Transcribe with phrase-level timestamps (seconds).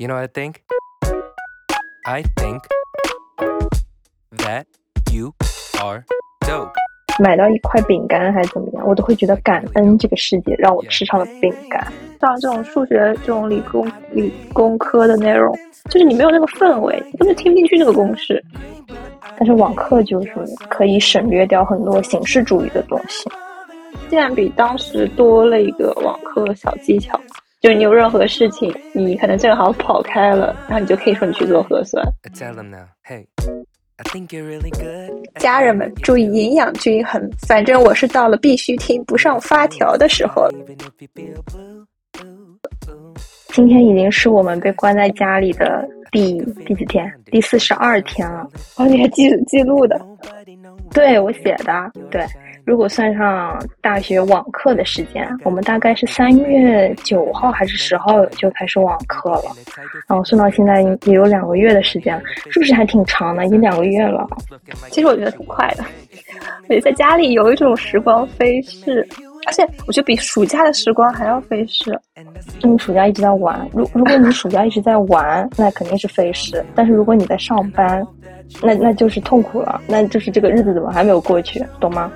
[0.00, 0.62] You know what I think?
[2.06, 2.62] I think
[4.38, 4.64] that
[5.12, 5.34] you
[5.78, 6.02] are
[6.40, 6.72] dope.
[7.18, 11.86] 买到一块饼干还是怎么样，我都会觉得感恩这个世界让我吃上了饼干。
[12.18, 15.54] 像这种数学这种理工理工科的内容，
[15.90, 18.42] 就是你没有那个氛围，你根本听不进去那个公式。
[19.36, 20.32] 但是网课就是
[20.70, 23.28] 可以省略掉很多形式主义的东西，
[24.08, 27.20] 竟然比当时多了一个网课小技巧，
[27.60, 32.02] 就是你有任何事情，你可能正好跑开了，然后你就可以说你去做核酸。
[32.22, 33.26] I tell them now, hey,
[33.96, 35.28] I think you're really good.
[35.38, 40.54] 家人们注意营养均衡，反正我是到了必须听不上发条的时候了。
[43.48, 47.12] 今天已经是我们被关在家里的第第几天？
[47.26, 48.48] 第四十二天了。
[48.76, 50.00] 哦，你还记记录的？
[50.94, 52.24] 对我写的，对。
[52.64, 59.52] 如果算上大学网课的时间，我们大概是三月九号还是十号就开始网课了，
[60.06, 63.44] 然后算到现在也有两个月的时间了，是不是还挺长的？
[63.46, 64.26] 已经两个月了。
[64.90, 65.84] 其实我觉得挺快的，
[66.62, 69.06] 我觉得在家里有一种时光飞逝，
[69.46, 71.98] 而且我觉得比暑假的时光还要飞逝。
[72.62, 78.06] 你暑假一直在玩，如如果你暑假一直在玩，那肯定是飞逝；但是如果你在上班，
[78.62, 82.12] 那那就是痛苦了，那就是这个日子怎么还没有过去，懂吗？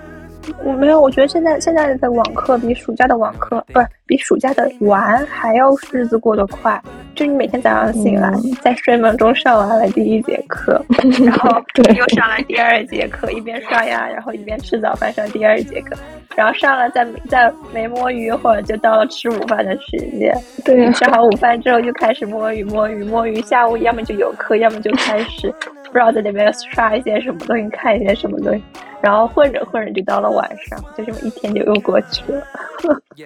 [0.65, 6.81] 我没有，我觉得现在现在的网课比暑假的网课不是比暑假的玩还要日子过得快。
[7.15, 10.85] 就你每天早上醒来，嗯在睡梦中上完了第一节课，
[11.25, 15.97] 然后对又上了第二节课，一边刷牙，然后一边吃早饭上第二节课，
[16.35, 20.37] 然后上了再再没摸鱼一会儿，就到了吃午饭的时间。
[20.65, 25.55] 对啊吃好午饭之后就开始摸鱼摸鱼摸鱼，下午要么就有课，要么就开始
[25.95, 28.65] 不知道在那边刷一些什么东西，看一些什么东西，
[29.01, 32.43] 然后混着混着就到了晚上，就这么一天就又过去了。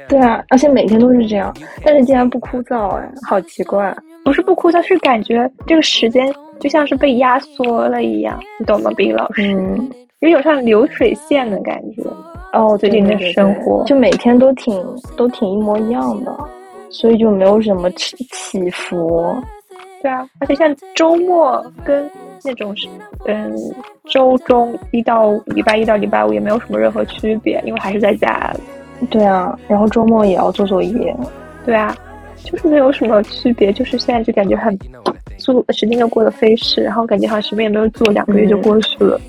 [0.06, 1.50] 对啊，而且每天都是这样，
[1.82, 3.96] 但是竟然不枯燥哎，好奇怪。
[4.22, 9.50] 不是不枯燥，是感觉这个时间就像是被压缩了一样，你懂吗，冰老师？
[9.50, 12.02] 嗯，有种像流水线的感觉。
[12.52, 14.84] 哦，最近的对对对生活就每天都挺
[15.16, 16.36] 都挺一模一样的，
[16.90, 19.34] 所以就没有什么起起伏。
[20.02, 22.10] 对啊，而且像周末跟
[22.44, 22.88] 那种是
[23.26, 23.52] 嗯
[24.10, 28.54] 周中一到礼拜一到礼拜五也没有什么任何区别，因为还是在家。
[29.10, 31.14] 对啊，然后周末也要做作业。
[31.64, 31.96] 对啊，
[32.42, 34.76] 就是没有什么区别，就是现在就感觉很?
[35.40, 39.20] 速时间就过得飞逝，然后感觉好像什么也没有做，两个月就过去了。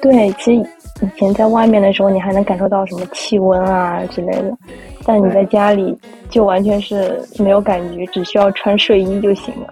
[0.00, 4.56] 对，其实以前在外面的时候，你还能感受到什么气温啊之类的，
[5.04, 5.94] 但你在家里
[6.30, 9.68] 就完全是没有感觉，只需要穿睡衣就行了。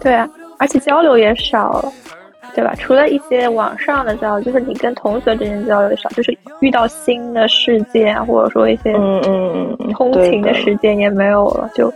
[0.00, 0.28] 对啊，
[0.58, 1.92] 而且交流也少了，
[2.54, 2.74] 对吧？
[2.78, 11.92] 除了一些网上的交流，就是你跟同学之间交流也少，就是遇到新的事件啊，或者说一些嗯嗯嗯嗯，通勤的时间也没有了，就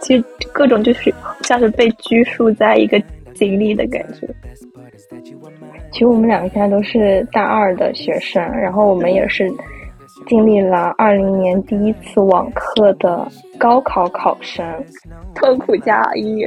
[0.00, 1.12] 其实各种就是
[1.42, 3.02] 像是被拘束在一个
[3.34, 4.28] 井里的感觉。
[5.92, 9.50] 其实我们两个现在都是大二的学生，然后我们也是
[10.26, 13.26] 经历了二零年第一次网课的
[13.58, 14.64] 高考考生。
[15.34, 16.46] 痛苦加一，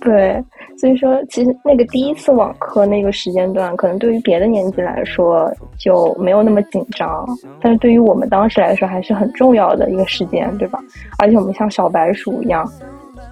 [0.00, 0.40] 对，
[0.78, 7.26] 所以说其实那个第一次网课那个时间段，可能对于别的年级来说就没有那么紧张，
[7.60, 10.78] 但是对于我们当时来说还是很重要的一个时间，对吧？
[11.18, 12.64] 而且我们像小白鼠一样，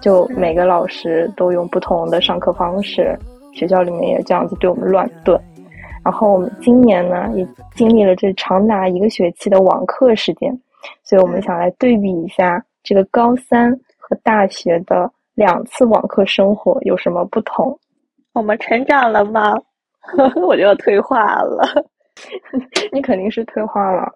[0.01, 3.17] 就每个老师都用不同的上课方式，
[3.53, 5.39] 学校里面也这样子对我们乱炖。
[6.03, 10.57] 然后我们今年呢，也经历了这长达一个学期的网课时间，
[11.03, 17.77] 所以我们想来对比一下这个高三和大学的两次网课生活有什么不同。
[18.33, 19.53] 我们成长了吗？
[20.41, 21.63] 我就要退化了。
[22.91, 24.11] 你肯定是退化了。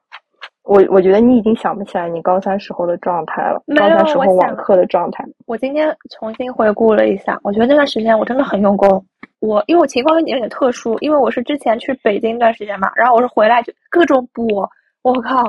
[0.63, 5.23] 我我觉得你已经想不起来你高三时候的状态了，高三时候网课的状态。
[5.45, 9.05] 我今天重新回顾了一下，我觉得那段时间我真的很用功。
[9.41, 14.67] 我因为我情况有点有点特殊，因为我是之前去北京一段时间嘛，然后我是回来就各种补，
[15.03, 15.43] 我靠，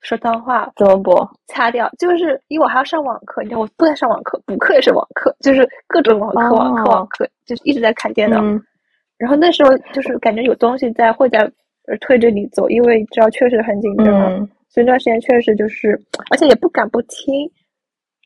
[0.00, 1.30] 说脏话怎么播？
[1.46, 8.40] 擦掉，就是因为我还要上网课，你知道我不在上网课，补课也是网课，就是各种网课、哦网课、网课，就是一直在看电脑。
[8.42, 8.60] 嗯
[9.18, 11.40] 然后那时候就是感觉有东西在会在
[11.86, 16.00] 呃推着你走，因为知道确实很紧张，嗯所以那段时间确实就是，
[16.30, 17.50] 而且也不敢不听。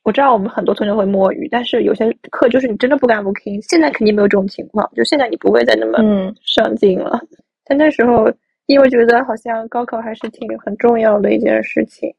[0.05, 3.61] 我知道我们很多同学会摸鱼，但是有些课就是你真的不敢不听。
[3.63, 7.21] 现在肯定没有这种情况，就现在你不会再那么嗯，上进了。
[7.65, 8.31] 但那时候
[8.67, 12.13] 因为觉得好像高考还是挺很重要的一件事情，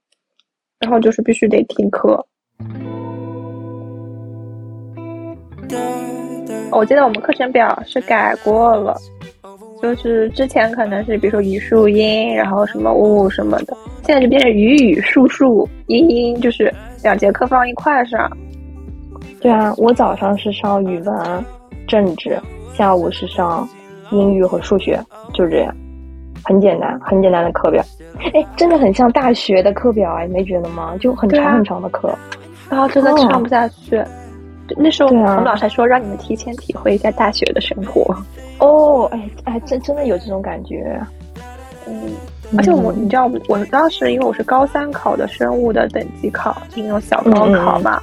[0.79, 2.23] 然后就是必须得听课。
[6.71, 8.95] 我记得我们课程表是改过了，
[9.81, 16.71] 就是之前可能是比如说语数英，然后什么物什么的，现在就变成语语数数英英，就是
[17.01, 18.29] 两节课放一块上。
[19.41, 21.45] 对啊，我早上是上语文、
[21.87, 22.39] 政治，
[22.73, 23.67] 下午是上
[24.11, 24.99] 英语和数学，
[25.33, 25.75] 就是这样，
[26.45, 27.83] 很简单，很简单的课表。
[28.33, 30.95] 哎，真的很像大学的课表哎，你没觉得吗？
[30.99, 32.15] 就很长很长的课，
[32.69, 34.01] 然后真的唱不下去。
[34.77, 38.15] 那时候我们老师还说让你们提前体会一下大学的生活。
[38.59, 40.99] 哦，哎哎，真真的有这种感觉。
[41.87, 42.09] 嗯，
[42.57, 48.01] 而且我你知道，我当时因为我是高三考的生物的等级考，就那种小高考嘛。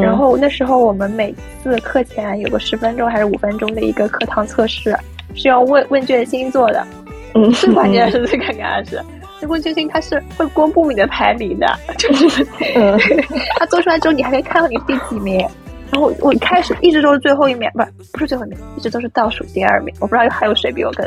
[0.00, 4.96] 然后那时候我们每次课前有个十分钟还是五分钟的一个课堂测试，
[5.34, 6.86] 是要问问卷星座的。
[7.34, 9.02] 嗯，最关键的是最尴尬的是，
[9.40, 11.66] 这问卷星它是会公布你的排名的，
[11.98, 12.98] 就是，嗯，
[13.58, 15.46] 他做出来之后你还可以看到你第几名。
[15.92, 19.94] 然后我一开始一直都是最后一名，不是不是最后一名，一直都是倒数第二名。
[20.00, 21.06] 我不知道还有谁比我更，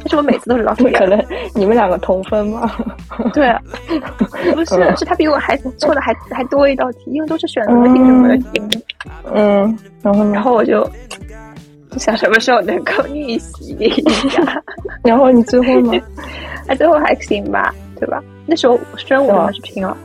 [0.00, 0.98] 但是我每次都是倒数第二。
[1.06, 1.24] 可能
[1.54, 2.68] 你们两个同分吗？
[3.32, 3.54] 对，
[4.54, 8.60] 不是，是他比我还错的还还多一道题，因为都是选择题什么的题。
[9.32, 10.82] 嗯，然后然后我就
[11.98, 13.90] 想什么时候能够逆袭一
[14.30, 14.62] 下。
[15.04, 16.00] 然后你最后呢？
[16.68, 18.22] 哎， 最后还行吧，对吧？
[18.46, 19.96] 那时候生物真的是拼了。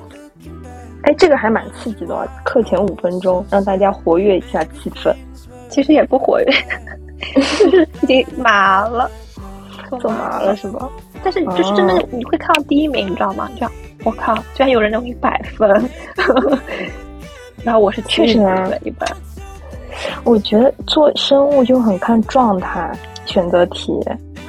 [1.04, 5.14] 哎，这个还蛮刺激的，课前五分钟让大家活跃一下气氛。
[5.70, 6.46] 其实也不活跃，
[7.36, 9.10] 就是已经麻了，
[10.02, 10.90] 做麻了是吧？
[11.24, 13.48] 但是就是真的，你会看到第一名，你知道吗？
[13.56, 13.72] 这样，
[14.04, 15.70] 我靠，居然有人能一百分，
[17.64, 19.08] 然后我是确实啊，一般。
[20.24, 22.92] 我觉得做生物就很看状态，
[23.26, 23.94] 选择题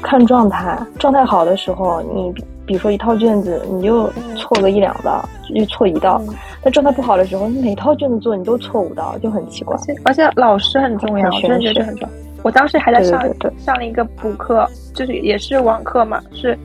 [0.03, 2.33] 看状态，状态好的时候你。
[2.67, 6.23] 比如说一套卷子，你就错个一两道，就错一道。
[6.63, 9.77] 但状态不好的时候，你每套卷子做你都错五道，就很奇怪。
[10.05, 12.15] 而且老师很重要，真的觉得很重要。
[12.45, 13.21] 我当时还在上
[13.59, 14.65] 上了一个补课，
[14.95, 16.57] 就是也是网课嘛，是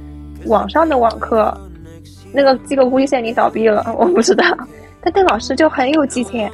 [0.46, 1.52] 网上的网课。
[2.32, 4.46] 那个机构估计现在已经倒闭了，我不知道。
[5.02, 6.48] 但那老师就很有激情，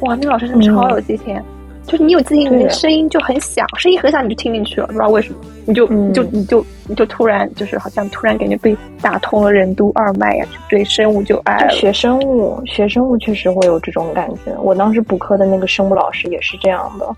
[0.00, 1.38] 哇，那老师真的超有激情。
[1.86, 11.70] 就是你有自信，你的声音就很响，声音很响你就听进去了，不知道为什么，你就你就你就你就突然就是好像突然感觉被打通了任督二脉呀，对生物就爱了。
[11.70, 14.52] 学生物，学生物确实会有这种感觉。
[14.60, 17.16] 我当时补课的那个生物老师也是这样的，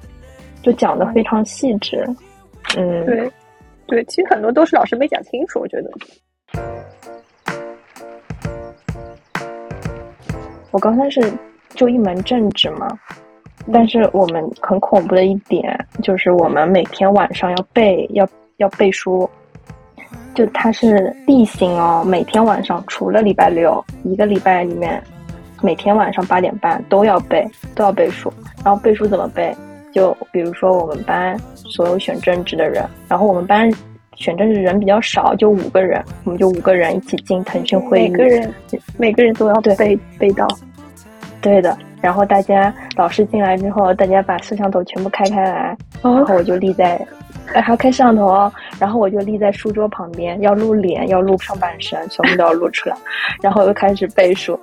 [0.62, 2.06] 就讲的非常细致。
[2.76, 3.32] 嗯，对，
[3.86, 5.90] 对，其实很多都是老师没讲清楚，我觉得。
[10.70, 11.22] 我刚才是
[11.70, 12.86] 就一门政治嘛。
[13.72, 18.26] 但是我们很恐怖的一点就是，我们每天晚上要背，要
[18.56, 19.28] 要背书，
[20.34, 25.02] 就它是例行哦，每天晚上除了礼拜六，一个礼拜里面，
[25.62, 28.32] 每天晚上八点半都要背，都要背书。
[28.64, 29.54] 然后背书怎么背？
[29.92, 33.70] 就比如说我们班所有选政治的人，然后我们班
[34.14, 38.54] 选政治人比较少，就五个人，我们就五个人一起进腾讯会议，每个人
[38.96, 40.46] 每个人都要背背到，
[41.40, 41.76] 对的。
[42.00, 47.00] 然后大家老师进来之后，大家把摄像头全部开开来，然后我就立在，
[47.46, 52.96] 还要开摄像头，然后我就立在书桌旁边，要录脸，要录上半身，全部都要录出来，
[53.42, 54.58] 然后又开始背书。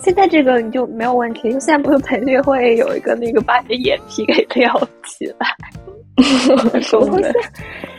[0.00, 4.72] 现在这个你就没有问题，就现在不是腾讯会有一个那个把你的眼皮给撩
[5.04, 5.46] 起来。
[6.22, 7.32] 什么东西？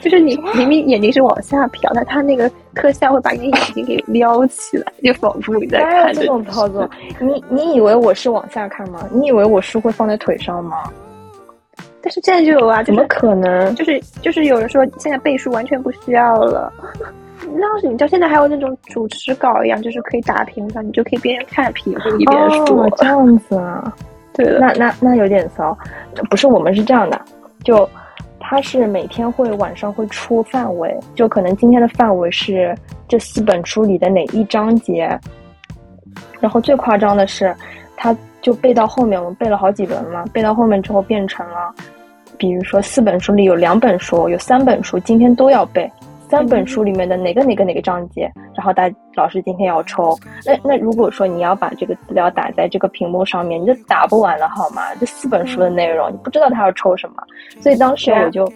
[0.01, 6.89] 就是你明明眼睛是往下瞟，但他那个特效会把你的眼睛给撩起来，就仿佛你在看这种操作。
[7.19, 9.07] 你你以为我是往下看吗？
[9.12, 10.83] 你以为我书会放在腿上吗？
[12.01, 13.76] 但是现在就有啊，怎么可能？
[13.76, 16.71] 就是就是有人说现在背书完全不需要了。
[17.52, 22.90] 那是你知道现在还有那种主持稿一样，就是可以打屏上，你就可以边看屏幕一边说。
[22.95, 23.94] 这样子啊？
[24.33, 24.59] 对的。
[24.59, 25.78] 那那那有点骚。
[26.30, 27.19] 不是我们是这样的，
[27.66, 27.88] 就。
[28.49, 32.75] 它是每天会晚上会出范围，就可能今天的范围是
[33.07, 35.07] 这四本书里的哪一章节。
[36.39, 37.56] 然后最夸张的是，
[37.95, 40.25] 他就背到后面，我们背了好几轮了。
[40.33, 41.71] 背到后面之后变成了，
[42.39, 45.87] 比如说四本书里有两本书，有三本书今天都要背。
[46.30, 50.16] 三本书里面的哪个哪个哪个章节，然后大老师今天要抽。
[50.45, 54.83] 那那如果说你要把这个资料打在这个屏幕上面，你就打不完了好吗？
[55.00, 57.24] 这四本书的内容，你不知道他要抽什么。
[57.59, 58.54] 所以当时我就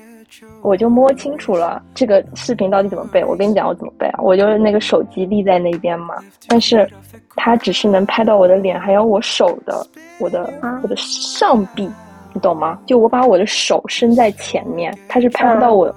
[0.62, 3.26] 我就摸清楚了这个视频到底怎么背。
[3.26, 4.20] 我跟你讲我怎么背啊？
[4.22, 6.16] 我就是那个手机立在那边嘛，
[6.48, 6.88] 但是
[7.36, 9.84] 它只是能拍到我的脸，还有我手的
[10.20, 10.54] 我的
[10.84, 11.90] 我的上臂，
[12.34, 12.78] 你懂吗？
[12.86, 15.94] 就我把我的手伸在前面，它是拍不到我。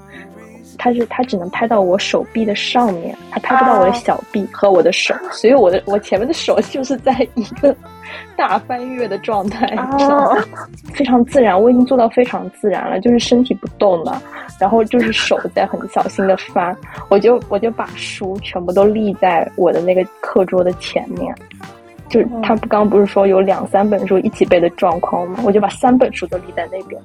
[0.79, 7.75] 它是它只能拍到我手臂的上面，它拍不到我的小臂和我的手，所以我的我前面的手 就是在一个
[8.37, 9.67] 大翻越的状态，
[10.95, 11.61] 非常自然。
[11.61, 14.23] 我已经做到非常自然了，就是身体不动了，
[14.59, 16.77] 然后就是手在很小心的翻。
[17.09, 21.35] 我就我就把书全部都立在我的那个课桌的前面，
[22.09, 25.41] 就是他不刚不是说有两三本书一起背的状况吗？
[25.45, 27.01] 我就把三本书都立在那边，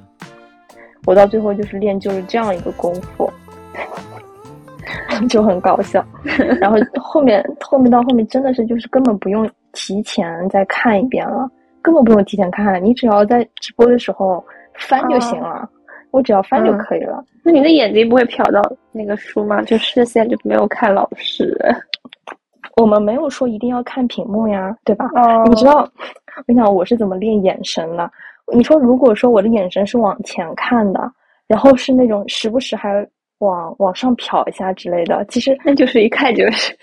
[1.04, 3.30] 我到最后就是练就是这样一个功夫，
[5.28, 6.04] 就很搞笑。
[6.60, 11.48] 然后后面后面到后面真的是就是根本不用提前再看一遍了，
[11.80, 14.44] 根本不用提前看，你只要在直播的时候
[14.78, 15.68] 翻就行了，
[16.10, 17.22] 我只要翻就可以了。
[17.44, 18.60] 那你的眼睛不会瞟到
[18.90, 19.62] 那个书吗？
[19.62, 21.56] 就视线就没有看老师。
[22.76, 25.10] 我们没有说一定要看屏幕呀，对吧？
[25.14, 25.80] 哦你知道，
[26.36, 28.10] 我跟你讲我是怎么练眼神的？
[28.52, 31.12] 你说如果说我的眼神是往前看的，
[31.46, 33.06] 然后是那种时不时还
[33.42, 36.74] 往往上瞟一下之类的，其实那就是一看就是，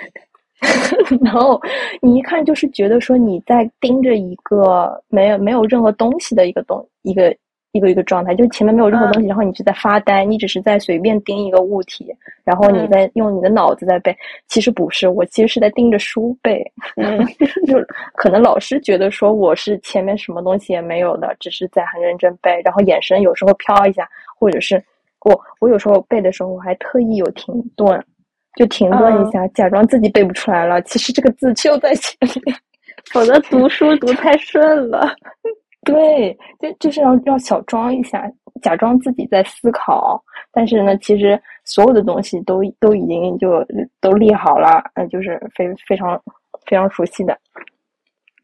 [1.24, 1.60] 然后
[2.02, 7.34] 你一看就是觉得说你在盯着一个没有没有任何东西的一个东一个
[7.72, 12.14] 一个一个状态，就是前面没有任何东西，然后你就在发呆，你只是在随便盯一个物体，
[12.44, 14.14] 然后你嗯在用你的脑子在背。
[14.48, 16.66] 其实不是，我其实是在盯着书背。
[16.98, 17.26] 嗯，
[17.68, 17.80] 就
[18.16, 24.84] 可能老师觉得说我是前面什么东西也没有的，只是在很认真背，然后眼神有时候飘一下，或者是
[25.26, 28.04] 我我有时候背的时候我还特意有停顿，
[28.56, 32.56] 就停顿一下，假装自己背不出来了，其实这个字就在前面。
[33.12, 35.16] 否则读书读太顺了。
[35.86, 38.30] 对，就就是要要小装一下，
[38.62, 40.22] 假装自己在思考，
[40.52, 43.66] 但是呢，其实所有的东西都都已经就
[44.02, 46.22] 都列好了，呃，就是非非常
[46.66, 47.38] 非常熟悉的。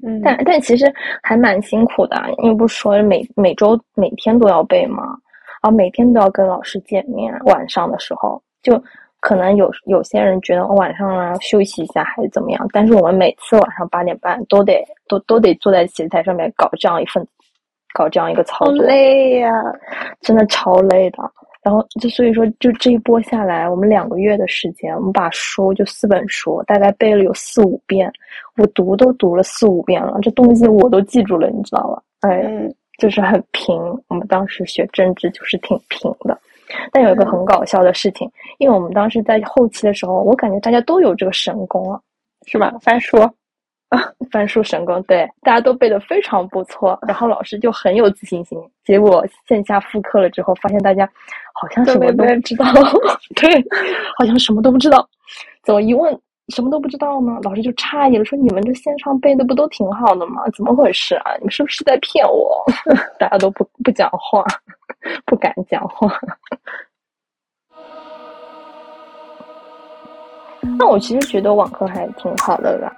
[0.05, 0.91] 嗯但但其实
[1.21, 5.17] 还蛮辛苦的，因为不是说每每周每天都要背吗？
[5.65, 8.79] 啊，每天都要跟老师见面，晚上的时候就
[9.19, 17.25] 可能有有些人觉得哦晚上啊休息一下还是怎么样，但是我们每次晚上八点半都得都都得坐在写字台上面搞这样一份，
[17.95, 19.51] 搞这样一个操作好，累呀、
[20.21, 21.17] 真的超累的。
[21.63, 28.07] 然后就所以说，就这一波下来，我们两个月的时间，我们把书就四本书，大概背了有四五遍，
[28.57, 32.29] 我读都读了四五遍了，这东西我都记住了，你知道吧？
[32.29, 33.75] 哎，嗯就是很平。
[34.07, 36.37] 我们当时学政治就是挺平的，
[36.91, 41.99] 但有一个很搞笑的事情，因为我们当时在后期的时候，我感觉大家都有这个神功啊，
[42.47, 42.73] 是吧？
[42.81, 43.17] 翻书
[43.89, 48.57] 啊，翻书神功，对，大家都背得非常不错，然后老师就很有自信心。
[48.83, 51.07] 结果线下复课了之后，发现大家
[51.53, 52.65] 好像什么都不知道，
[53.35, 53.63] 对，
[54.17, 55.07] 好像什么都不知道。
[55.63, 56.19] 怎么一问
[56.53, 57.39] 什么都不知道呢？
[57.41, 60.43] 老师就诧异了，说：“你们这线上背的不都挺好的吗？
[60.55, 61.33] 怎么回事啊？
[61.39, 62.63] 你们是不是在骗我？”
[63.17, 64.45] 大家都不不讲话，
[65.25, 66.07] 不敢讲话。
[70.77, 72.95] 那我其实觉得网课还挺好的啦。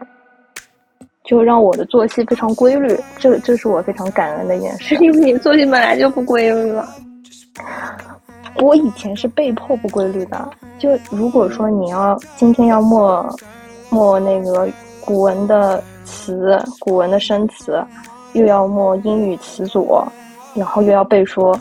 [1.23, 4.95] 就让我的作息非常规律，这这是我非常感恩的一件事。
[5.03, 6.85] 因为你作息本来就不规律嘛。
[8.61, 13.25] 我以前是被迫不规律的，就如果说你要今天要默
[13.89, 14.67] 默那个
[15.05, 17.83] 古文的词、古文的生词，
[18.33, 20.01] 又要默英语词组，
[20.55, 21.55] 然后又要背书，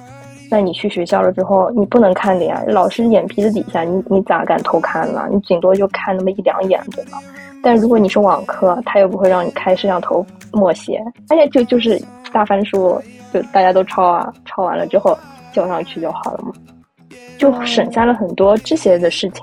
[0.51, 5.29] 那你去学校了之后，你不能看脸，老师眼皮子底下，你你咋敢偷看呢？
[5.31, 7.19] 你顶多就看那么一两眼，对吧？
[7.63, 12.01] 但如果你是网课，他又不会让你开摄像头默写，而且就就是
[12.33, 13.01] 大翻书，
[13.33, 15.17] 就大家都抄啊，抄完了之后
[15.53, 16.53] 交上去就好了嘛，
[17.39, 19.43] 就省下了很多这些的事情。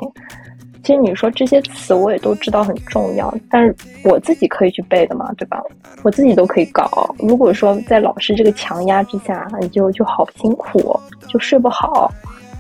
[0.84, 3.74] 其实你说这些词我也都知道很重要，但是
[4.04, 5.62] 我自己可以去背的嘛，对吧？
[6.04, 7.16] 我自己都可以搞。
[7.20, 12.12] 如果说在老师这个强压之下，你就就好辛苦，就睡不好。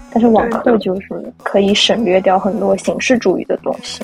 [0.09, 4.01] 但是网课就是可以省略掉很多形式主义的东西。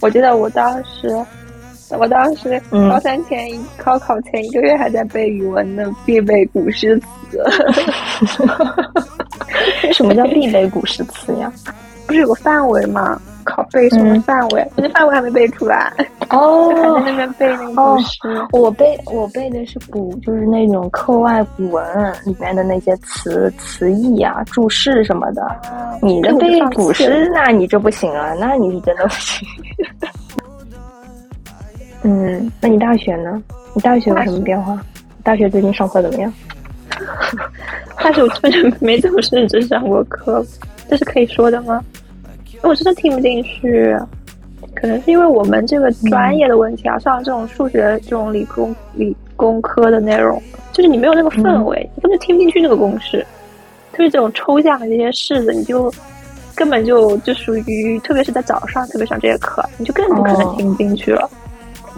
[0.00, 1.24] 我记得我当时，
[1.98, 6.98] 我当时嗯高三前一、高考前一个月还在背语文的必背古诗
[7.30, 7.40] 词，
[9.96, 11.50] 什么叫必背古诗词呀？
[12.06, 13.18] 不是有个范围吗？
[13.44, 14.60] 考背什么嗯范围？
[14.76, 15.90] 我那范围还没背出来，
[16.30, 18.18] 哦在那边背那个古诗。
[18.52, 25.42] 我背我背的是古，就是那种课外古文里面的那些词词义啊、注释什么的。
[26.02, 29.48] 你的背古诗，那你这不行啊，那你是真的不行。
[32.02, 33.42] 嗯，那你大学呢？
[33.74, 34.78] 你大学有什么变化？
[35.22, 36.32] 大学最近上课怎么样？
[37.98, 40.44] 但是我真的没怎么认真上过课，
[40.88, 41.82] 这是可以说的吗？
[42.62, 43.96] 我真的听不进去，
[44.74, 53.24] 可能是因为我们这个专业的问题啊，上这种数学这种理工理工科的内容，就是你没有那个氛围，你根本听不进去那个公式，
[53.92, 55.92] 特别这种抽象的这些式子，你就
[56.54, 61.28] 根本就就属于，特别是在早上，特别上这些课，你就更不可能听进去了。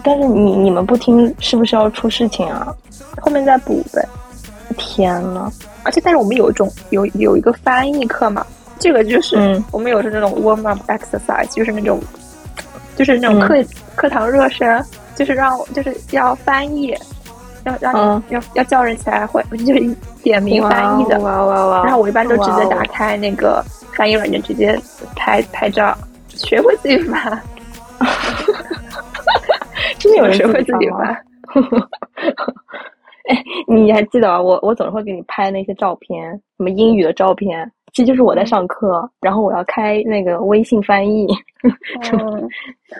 [0.03, 2.75] 但是你你们不听，是不是要出事情啊？
[3.21, 4.05] 后面再补呗。
[4.77, 5.51] 天呐，
[5.83, 8.45] 而且但是我们有一种有有一个翻译课嘛，
[8.79, 11.99] 这个就是、嗯我们有是那种 warm up exercise，就是那种
[12.95, 13.55] 就是那种课、
[13.95, 14.83] 课堂热身，
[15.15, 16.95] 就是让就是要翻译，
[17.65, 21.19] 要让你、嗯要要叫人起来会，就是点名翻译的。
[21.19, 21.83] 哇哇哇！
[21.83, 24.79] 然后我一般都直接打开那个翻译软件，直接
[25.15, 25.97] 拍拍照，
[26.29, 27.41] 学会自己翻，
[29.97, 30.89] 真的有人学会自己？
[30.89, 31.17] 翻。
[33.67, 41.27] 你还记得啊我我总是会给你拍那些照片，什么英语的照片，其实就是我在上课，然后我要开那个微信翻译，
[42.11, 42.49] 嗯，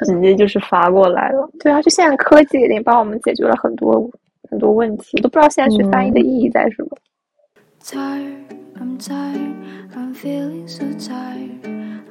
[0.06, 1.50] 直接就是发过来了。
[1.60, 4.10] 对啊，就现在科技已经帮我们解决了很多
[4.50, 6.90] 很多问题，我都不知道现在学翻译的意义在什么。
[7.82, 8.46] Tired,
[8.78, 9.56] I'm tired,
[9.96, 11.62] I'm feeling so tired.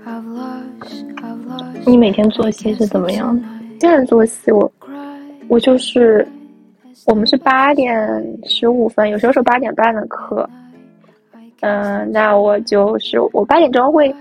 [0.07, 1.89] I've lost, I've lost.
[1.89, 3.47] 你每天作息是怎么样的？
[3.81, 4.73] 现在作息我
[5.49, 6.27] 我就是
[7.07, 7.97] 我们是八点
[8.45, 10.49] 十五分，有时候是八点半的课，
[11.61, 14.15] 嗯、那我就是我八点钟会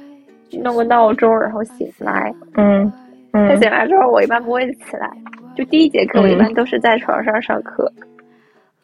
[0.63, 2.33] 弄个闹钟，然后醒来。
[2.55, 2.91] 嗯
[3.33, 5.11] 在嗯醒来之后，我一般不会起来，
[5.55, 7.91] 就第一节课我一般都是在床上上课，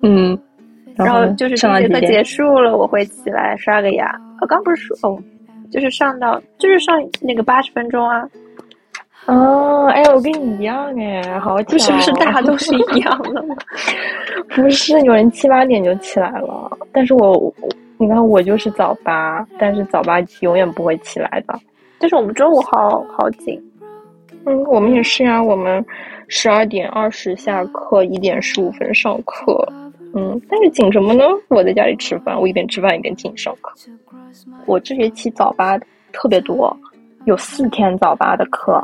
[0.01, 0.37] 嗯，
[0.95, 4.13] 然后就是第一节课结束了，我会起来刷个牙。
[4.41, 5.17] 我刚不是说哦，
[5.71, 8.27] 就是上到就是上那个八十分钟啊，
[9.25, 13.55] 哦，哎，我跟你一样哎，好巧、不是不是大家都是一样的吗？
[14.55, 17.53] 不是有人七八点就起来了，但是我我
[17.97, 21.57] 你看我就是早八，但是早八永远不会起来的。
[21.99, 23.57] 但是我们中午好好紧，
[24.45, 25.83] 嗯，我们也是啊，我们
[26.27, 29.65] 十二点二十下课，一点十五分上课。
[30.15, 31.23] 嗯，但是紧什么呢？
[31.47, 33.73] 我在家里吃饭，我一边吃饭一边紧上课。
[34.65, 35.79] 我这学期早八
[36.11, 36.75] 特别多，
[37.25, 38.81] 有四天早八的课。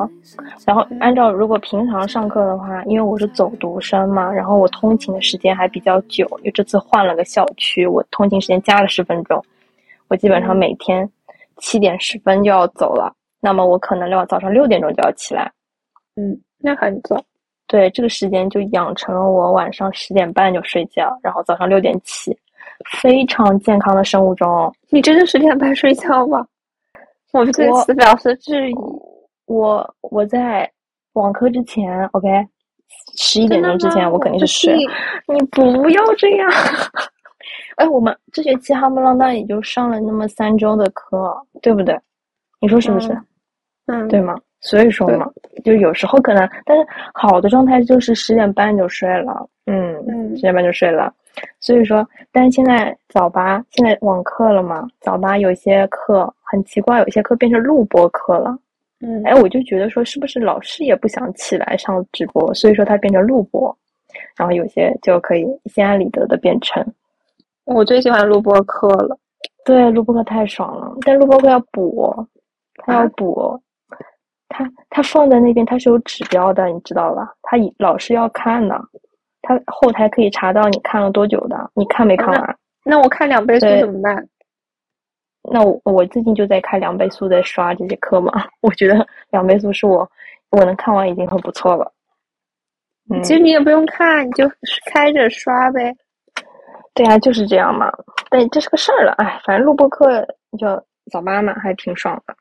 [0.66, 9.44] 然后按照如果平常上课的话，因为我是走读生嘛，然后我通勤的时间还比较久，因为这次换了个校区，我通勤时间加了十分钟，
[10.08, 11.10] 我基本上每天
[11.58, 13.14] 七点十分就要走了。
[13.42, 15.52] 那么我可能要早上六点钟就要起来，
[16.16, 17.22] 嗯，那很早。
[17.68, 22.36] 对，这个时间就养成了我晚上十点半就睡觉，然后早上六点起，
[23.00, 24.74] 非常健康的生物钟。
[24.90, 26.46] 你真的十点半睡觉吗？
[27.34, 28.76] 我对我此表示质疑。
[29.46, 30.70] 我我在
[31.14, 32.28] 网课之前，OK，
[33.18, 34.76] 十一点钟之前我肯定是睡。
[35.28, 36.50] 你不要这样。
[37.78, 41.98] 哎，我们这学期哈不啷当也就上了那么三周的课，对不对？
[42.60, 43.18] 你说是不是？
[43.88, 44.38] 嗯，对吗？
[44.62, 45.26] 所以说嘛，
[45.64, 51.12] 就有时候可能，但是好的状态就是十点半就睡了，嗯，嗯十点半就睡了。
[51.62, 58.58] 所以说，但是现在早八现在网课了嘛，早八有些课很奇怪，有些课变成录播课了。
[59.02, 63.74] 嗯，哎，我就觉得说，是不是老师也不想起来上直播，所以说它变成录播，
[64.36, 66.86] 然后有些就可以心安理得的变成。
[67.66, 69.18] 我最喜欢录播课了。
[69.64, 72.14] 对，录播课太爽了，但录播课要补，
[72.78, 73.62] 他要啊补，
[74.50, 77.32] 他他放在那边他是有指标的，你知道吧？
[77.44, 78.82] 他以老师要看的，
[79.44, 82.58] 他后台可以查到你看了多久的，你看没看那完？
[82.84, 84.28] 那我看两倍速怎么办？
[85.52, 88.32] 那我我最近就在看两倍速在刷这些课嘛，
[88.62, 90.10] 我觉得两倍速是我
[90.52, 91.92] 我能看完已经很不错了。
[93.12, 94.50] 嗯，其实你也不用看，你就
[94.86, 95.96] 开着刷呗。
[96.94, 97.92] 对啊，就是这样嘛。
[98.30, 100.22] 但这是个事儿了，哎，反正录播课
[100.58, 100.68] 就
[101.12, 102.36] 早八嘛，还挺爽的。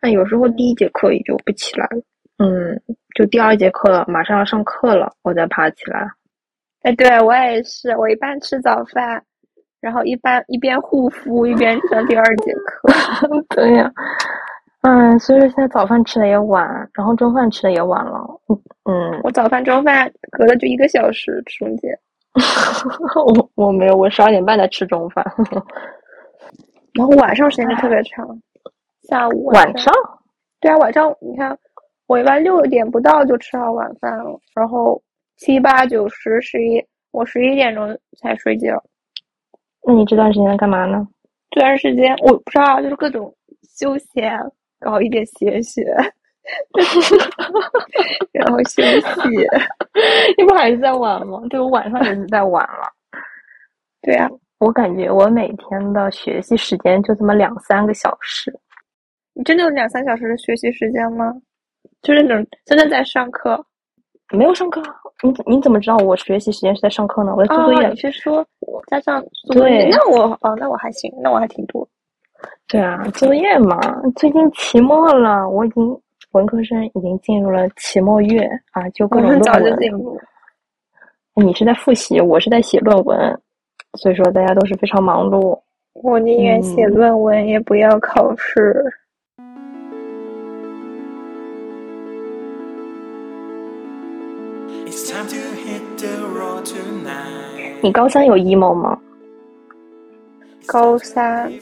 [0.00, 2.02] 那有时候第一节课也就不起来了，
[2.38, 2.80] 嗯，
[3.14, 6.08] 就第二节课马上要上课了，我再爬起来。
[6.82, 9.22] 哎，对我也是，我一般吃早饭，
[9.84, 12.88] 然后一般一边护肤一边上第二节课。
[13.54, 13.92] 对呀、
[14.80, 18.26] 嗯，所以说现在早饭吃的也晚，然后中饭吃的也晚了。
[18.84, 21.94] 嗯，我早饭中饭隔了就一个小时中间。
[23.26, 25.22] 我我没有，我十二点半才吃中饭。
[26.96, 28.26] 然后晚上时间就特别长，
[29.02, 29.92] 下午晚上？
[30.60, 31.54] 对啊，晚上你看，
[32.06, 35.02] 我一般六点不到就吃好晚饭了，然后
[35.36, 38.82] 七八九十十一，我十一点钟才睡觉。
[39.86, 41.06] 那你这段时间在干嘛呢？
[41.50, 43.32] 这段时间我不知道，就是各种
[43.78, 44.36] 休闲，
[44.80, 45.84] 搞一点学学，
[48.32, 49.28] 然后休息。
[50.36, 51.40] 你不还是在玩吗？
[51.48, 52.90] 对，我晚上也是在玩了。
[54.02, 58.52] 对啊，我感觉我每天的学习时间就这么两三个小时。
[59.34, 61.32] 你真的有两三小时的学习时间吗？
[62.02, 63.64] 就是那种真的在上课
[64.34, 67.34] 没有上课啊，你你怎么知道我学习时间是在上课呢？
[67.36, 67.86] 我在做作业。
[67.86, 68.46] 哦你是说
[68.88, 69.84] 加上做作业？
[69.84, 71.86] 对那我哦，那我还行，那我还挺多。
[72.68, 73.78] 对啊，作业嘛。
[74.16, 75.98] 最近期末了，我已经
[76.32, 79.74] 文科生已经进入了期末月啊，就各种我很早论文。
[79.74, 80.20] 就进入。
[81.36, 83.40] 你是在复习，我是在写论文，
[83.98, 85.58] 所以说大家都是非常忙碌。
[85.94, 88.84] 我宁愿写嗯论文，也不要考试。
[97.80, 98.98] 你高三有 emo 吗？
[100.66, 101.52] 高三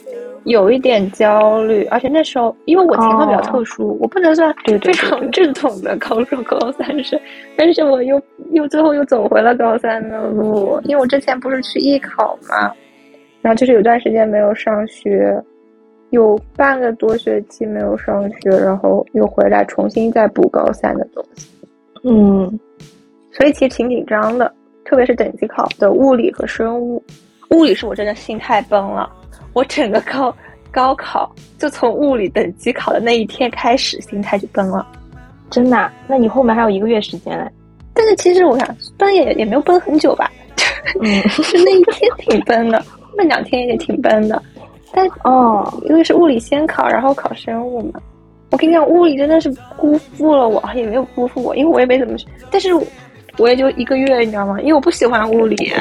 [0.45, 7.19] 有一点焦虑，而且那时候因为我情况比较特殊，我不能算对对对非常正统的高中高三生，
[7.57, 12.73] 但是我又又最后又走回了高三的路，因为我之前不是去艺考嘛，
[13.41, 15.41] 然后就是有段时间没有上学，
[16.11, 21.49] 有半个多学期没有上学，然后又回来重新再补高三的东西，
[22.03, 22.59] 嗯，
[23.33, 24.53] 所以其实挺紧张的，
[24.85, 27.03] 特别是等级考的物理和生物。
[27.49, 29.11] 物理是我真的心态崩了，
[29.53, 30.35] 我整个高
[30.71, 34.87] 高考就从物理等级考的那一天开始，心态就崩了。
[35.49, 37.47] 真的啊、那你后面还有一个月时间嘞。
[37.93, 40.31] 但是其实我想崩也也没有崩很久吧，
[41.01, 42.83] 嗯，是那一天挺崩的，
[43.15, 44.41] 那两天也挺崩的。
[44.91, 48.01] 但哦，因为是物理先考，然后考生物嘛。
[48.49, 52.69] 我跟你讲，物理真的是辜负了我，也没有辜负我，因为我也没怎么学，但是
[53.37, 54.59] 我也就一个月，你知道吗？
[54.61, 55.71] 因为我不喜欢物理，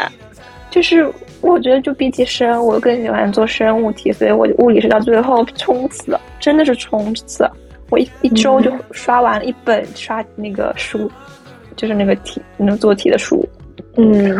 [0.71, 1.11] 就是
[1.41, 7.49] 我觉得就比起生物，我更喜欢做生物题，所以我物理是到最后冲刺，真的是冲刺。
[7.91, 11.11] 我一一周就刷完了一本刷那个书，
[11.77, 13.47] 就是那个题，那个做题的书。
[13.97, 14.35] 嗯，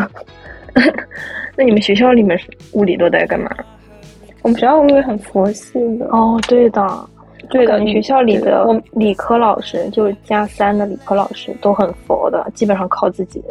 [1.55, 3.51] 那你们学校里面是物理都在干嘛？
[4.41, 6.81] 我们学校物理很佛系的，哦，对的，
[7.53, 13.41] 对的，学校里的我理科老师，就是加三的理科老师都很佛的，基本上靠自己，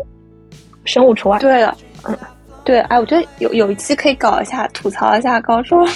[0.84, 1.38] 生物除外。
[1.38, 1.76] 对了，
[2.08, 2.16] 嗯，
[2.64, 5.86] 对，哎，我觉得有有一期可以搞一下，吐槽一下高中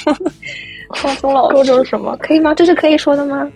[1.02, 2.16] 高中老师，高中什么？
[2.18, 2.54] 可以吗？
[2.54, 3.50] 这是可以说的吗？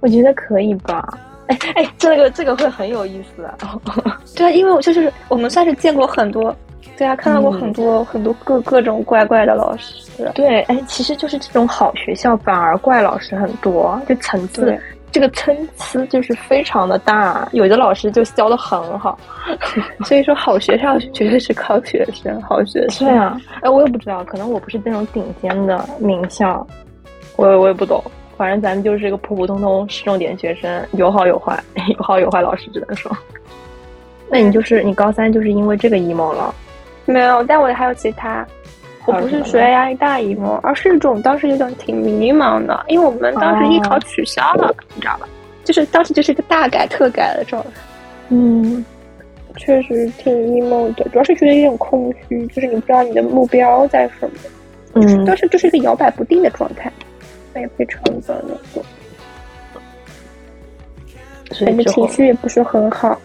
[0.00, 1.18] 我觉得可以吧。
[1.48, 3.56] 哎哎，这个这个会很有意思啊。
[4.36, 6.54] 对啊，因为我就是我们算是见过很多，
[6.96, 10.28] 对啊，看到过很多、很多各各种怪怪的老师。
[10.34, 14.76] 对，哎，其实就是这种好学校反而怪老师很多，就层次
[15.12, 19.18] 这个参差就是非常的大，有的老师就教的很好。
[20.04, 23.06] 所以说，好学校绝对是靠学生，好学生。
[23.06, 26.66] 对啊，哎，我也不知道，可能我不是那种顶尖的名校，
[27.36, 28.02] 我也我也不懂。
[28.36, 31.58] 反正咱们就是一个普普通通市重点学生，有好有坏，
[31.96, 33.10] 有好有坏，老师只能说。
[34.28, 36.54] 那你就是你高三就是因为这个 emo 了？
[37.08, 38.46] 没有，但我还有其他。
[39.06, 45.26] 我不是学业压力大 emo，而是一种当时有点挺迷茫的，因为我们当时艺考取消了，你知道吧？
[45.64, 47.70] 就是当时就是一个大改特改的状态。
[48.28, 48.84] 嗯，
[49.56, 54.38] 确实挺 emo 的，主要是觉得有点空虚，就是你不知道你的目标在什么，
[54.92, 56.92] 嗯，当时就是一个摇摆不定的状态，
[57.54, 58.86] 那也非常的那个，
[61.54, 63.18] 反正所以之后情绪也不是很好。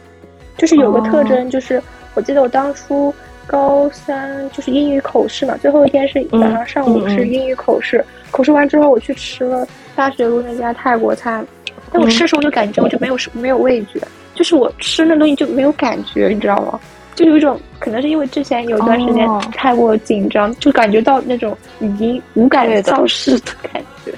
[0.57, 1.81] 就是有个特征，就是、
[2.13, 3.13] 我记得我当初
[3.45, 11.43] 高三就是英语口试嘛，最后一天是早上上午是英语口试，口试完之后我去吃了大学路那家泰国菜，
[11.91, 13.99] 但我吃的时候就感觉我就没有没有味觉，
[14.34, 16.79] 就是我吃那东西就没有感觉，你知道吗？
[17.15, 24.12] 就有一种可能是因为之前有一段时间哦太过紧张，就感觉到那种已经无感对的丧失的感觉。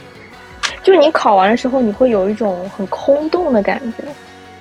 [0.82, 4.04] 就是你考完的时候，你会有一种很空洞的感觉，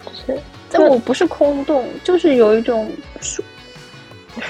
[0.04, 3.40] 就是但我不是空洞，就是有一种舒，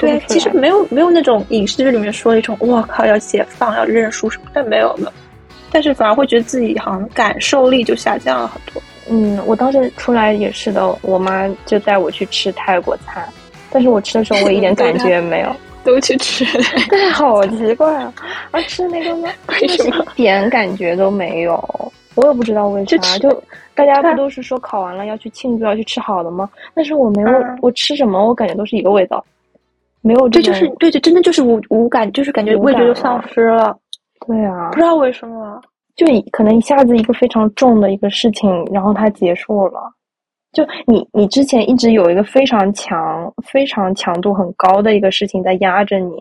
[0.00, 5.12] 对，其实没有没有那种影视剧里面说的一种，我靠要解放要认输什么，但没有没有，
[5.70, 8.82] 但是反而会觉得自己好像感受力就下降了很多。
[9.08, 13.26] 嗯，我当时出来也是的，我妈就带我去吃泰国菜，
[13.70, 16.44] 但是我吃的时候我一点 感觉也没有，都去吃，
[16.88, 18.12] 对，好奇怪啊！
[18.52, 19.28] 啊吃那个吗？
[19.60, 20.04] 为什么？
[20.16, 22.86] 一点感觉都没有，我也不知道为啥。
[22.86, 23.42] 就吃就
[23.74, 26.48] 大家不都是说考完了要去庆祝，要去吃好的吗？
[26.72, 29.22] 但是我没有，嗯我吃什么我感觉都是一个味道，
[30.04, 30.52] 没有这这。
[30.52, 33.76] 就是对，对真的就是无无感，就是感觉味觉就丧失了，
[34.26, 35.60] 对啊不，知道为什么。
[35.96, 39.80] 就可能一下子一个非常重的一个事情，然后它结束了。
[40.52, 46.16] 就你，你之前一直有一个非常强、非常强度很高的一个事情在压着你，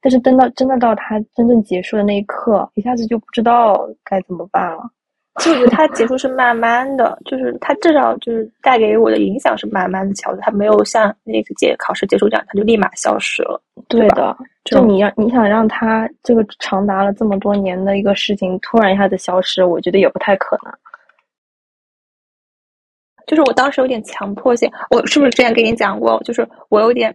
[0.00, 4.82] 但是等到真的到它真正结束的那一刻，一下子就不知道该怎么办了。
[5.40, 13.60] 其实我觉得它结束是慢慢的，就是它至少就是带给我的影响是慢慢的消的，它没有像那个结考试结束这样，它就立马消失了。
[13.88, 20.72] 对的，就你让你想让它这个长达了这么多年的一个事情突然一下子消失，我觉得也不太可能。
[23.26, 26.22] 就是我当时有点强迫性，我是不是之前跟你讲过？
[26.22, 27.14] 就是我有点，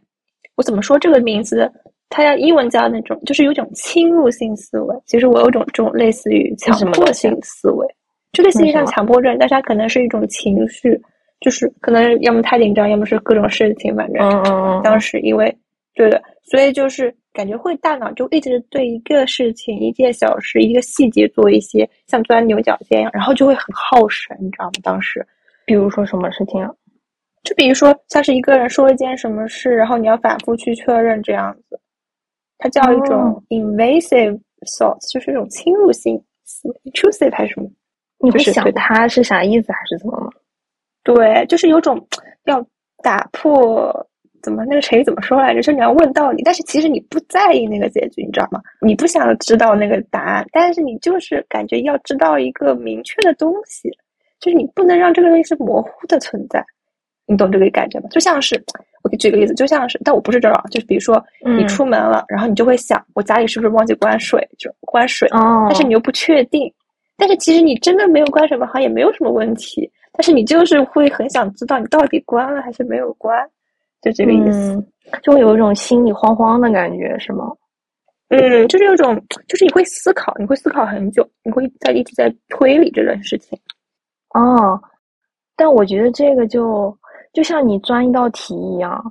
[0.55, 1.71] 我怎么说这个名字？
[2.10, 4.95] 它要英文叫那种，就是有种侵入性思维。
[5.05, 7.88] 其实我有一种这种类似于强迫性思维，
[8.34, 11.00] 就类似于像强迫症，但是它可能是一种情绪，
[11.39, 15.56] 就是可能要么太紧张，要么是各种事情，反正嗯嗯嗯，当时因为
[15.96, 24.72] 对的，所以就是感觉会大脑就一直对一个事情、一件小事、一个细节做一些像钻牛角尖一样，然后就会很耗神，你知道吗？
[24.84, 25.26] 当时。
[25.65, 26.72] 比如说什么事情啊？
[27.44, 31.80] 就比如说，像是一个人说了一件什么事，然后你要反复去确认这样子，
[32.58, 36.20] 它叫一种哦 invasive thoughts，就是一种侵入性
[36.86, 37.70] ，intrusive 还是什么？
[38.19, 40.29] 你会想就是想他是啥意思还是怎么吗？
[41.03, 42.05] 对，就是有种
[42.45, 42.63] 要
[43.01, 43.93] 打破，
[44.41, 45.62] 怎么那个成语怎么说来着？
[45.62, 48.62] 就是你要问道理，但是其实你不在意那个结局，你知道吗？
[48.82, 53.89] 你不想知道那个答案，但是你就是感觉要知道一个明确的东西，
[54.39, 56.63] 就是你不能让这个东西是模糊的存在。
[57.25, 58.10] 你懂这个感觉吗？
[58.10, 58.62] 就像是
[59.03, 66.71] 我给举个例子，就像是，但我不是这就是比如说你嗯出门了，然后你就会想，我家里是不是忘记关水，就关水，哦，但是你又不确定，
[67.19, 73.38] 但是其实你真的没有关什么，好像也没有什么问题，但是你就是会很想知道你到底关了还是没有关，
[74.01, 74.73] 就这个意思。
[74.73, 74.88] 嗯，
[75.21, 77.51] 就会有一种心里慌慌的感觉，是吗？
[78.29, 79.15] 嗯，就是有种，
[79.47, 83.60] 就是你会思考，你会思考很久，你会在一直在推理这件事情。
[84.36, 84.79] 哦，
[85.55, 86.95] 但我觉得这个就
[87.34, 89.03] 就像你钻一道题一样，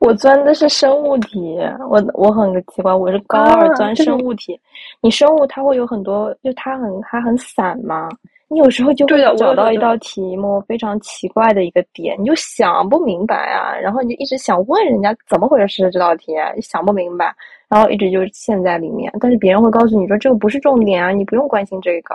[0.00, 4.58] 我钻的是生物题，我我很奇怪，我是高二啊钻生物题，
[5.00, 8.08] 你生物它会有很多，就它很它很散嘛，
[8.48, 17.34] 你有时候就会找到一道题目非常奇怪的一个点，你就想不明白啊，然后你就一直想问人家怎么回事是这道题啊，想不明白，
[17.68, 22.14] 然后一直就陷在里面，但是别人会告诉你说这个不是重点啊，你不用关心这个。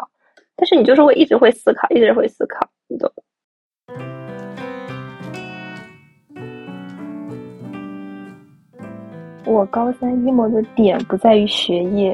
[0.55, 3.11] 但是你就是会一直会思考，一直会思考，你懂
[9.45, 12.11] 我高三 emo 的点不在于学业，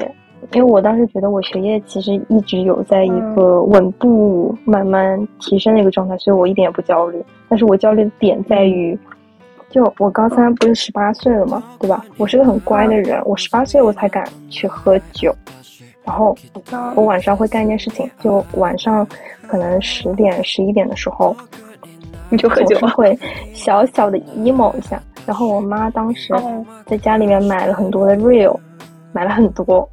[0.52, 7.24] 因为我当时觉得我学业其实一直有在一个稳步慢慢提升的一个状态，所以我一点也不焦虑。
[7.48, 8.98] 但是我焦虑的点在于，
[9.70, 12.04] 就我高三不是十八岁了嘛，对吧？
[12.16, 15.32] 我是个很乖的人，我十八岁我才敢去喝酒，
[16.04, 16.36] 然后
[16.96, 19.06] 我晚上会干一件事情，就晚上
[19.46, 21.36] 可能十点十一点的时候，
[22.28, 23.16] 你就喝酒会
[23.52, 25.00] 小小的 emo 一下。
[25.30, 28.58] 然后我妈当时哦在家里面买了很多的 real，
[29.12, 29.88] 买了很多，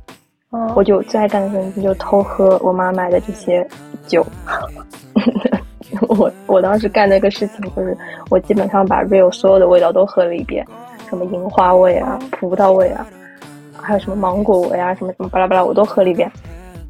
[0.50, 3.64] 哦我就最爱干的事情就偷喝我妈买的这些
[4.08, 4.26] 酒。
[6.10, 7.96] 我我当时干的一个事情就是，
[8.32, 10.66] 我基本上把 real 所有的味道都喝了一遍，
[11.08, 13.06] 什么樱花味啊、葡萄味啊，
[13.80, 16.28] 还有什么芒果味啊，什么什么巴拉巴拉，我都喝了一遍。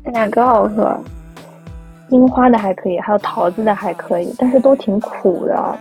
[0.05, 0.97] 哪个好喝？
[2.11, 5.77] 樱花的还可以，还有桃子的还可以，但是都挺苦的，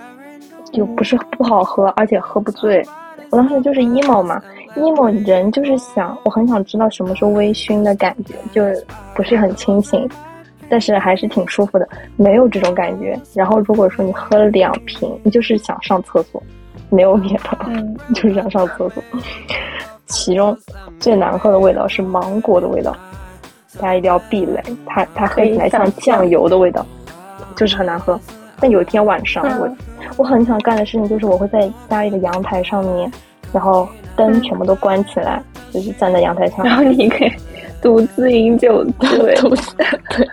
[0.73, 2.85] 就不是不好喝，而且喝不醉。
[3.31, 4.41] 我当时就是 emo 嘛
[4.77, 10.09] ，emo 人就是想，我很想知道什么是微醺的感觉，就是不是很清醒，
[10.69, 13.19] 但是还是挺舒服的，没有这种感觉。
[13.35, 16.41] 然后如果说你喝了两瓶，你就是想上厕所，
[16.89, 19.03] 没有别的，嗯，就是想上厕所。
[20.07, 20.57] 其中
[21.01, 22.97] 最难喝的味道是芒果的味道，
[23.81, 26.87] 大家一定要避雷，它它喝起来像酱油的味道，
[27.57, 28.19] 就是很难喝。
[28.61, 29.61] 但有一天晚上，嗯。
[29.61, 29.77] 我
[30.19, 33.11] 我很想干的事情就是我会在家里的阳台上面，
[33.53, 35.43] 然后灯全部都关起来，
[35.73, 37.33] 就是站在阳台上，然后你可以
[37.83, 39.75] 独自饮酒对， 独自
[40.17, 40.29] 对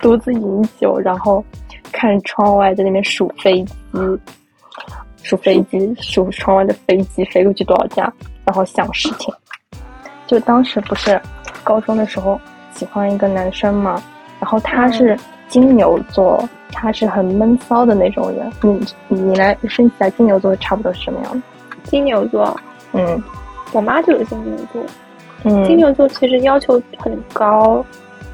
[0.00, 1.44] 独自饮酒，然后
[1.90, 3.74] 看窗外在那边数飞机，
[5.22, 8.12] 数飞机，数窗外的飞机飞过去多少架，
[8.44, 9.32] 然后想事情。
[10.26, 11.20] 就当时不是
[11.64, 12.38] 高中的时候
[12.74, 14.02] 喜欢一个男生嘛，
[14.38, 18.50] 然后他是金牛座，他是很闷骚的那种人。
[18.60, 21.40] 你你来分析一下金牛座差不多是什么样的？
[21.84, 22.54] 金牛座，
[22.92, 23.22] 嗯
[23.72, 24.82] 我妈就是金牛座。
[25.44, 27.84] 嗯，金牛座其实要求很高，